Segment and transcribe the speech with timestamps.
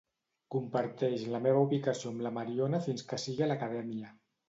[0.55, 4.15] Comparteix la meva ubicació amb la Mariona fins que sigui a l'acadèmia.